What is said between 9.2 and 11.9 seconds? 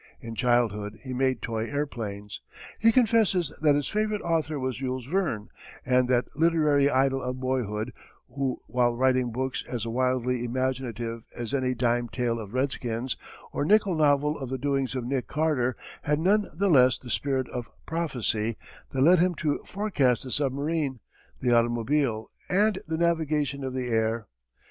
books as wildly imaginative as any